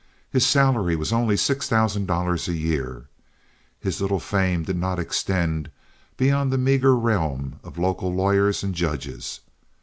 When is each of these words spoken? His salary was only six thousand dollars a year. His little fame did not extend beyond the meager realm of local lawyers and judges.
His 0.31 0.43
salary 0.47 0.95
was 0.95 1.13
only 1.13 1.37
six 1.37 1.69
thousand 1.69 2.07
dollars 2.07 2.47
a 2.47 2.55
year. 2.57 3.05
His 3.79 4.01
little 4.01 4.19
fame 4.19 4.63
did 4.63 4.75
not 4.77 4.97
extend 4.97 5.69
beyond 6.17 6.51
the 6.51 6.57
meager 6.57 6.95
realm 6.95 7.59
of 7.63 7.77
local 7.77 8.11
lawyers 8.11 8.63
and 8.63 8.73
judges. 8.73 9.41